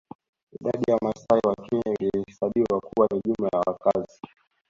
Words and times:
Idadi 0.59 0.91
ya 0.91 0.95
Wamasai 0.95 1.39
wa 1.47 1.55
Kenya 1.55 1.93
ilihesabiwa 1.99 2.81
kuwa 2.81 3.07
ni 3.13 3.21
jumla 3.25 3.49
ya 3.53 3.59
wakazi 3.67 4.21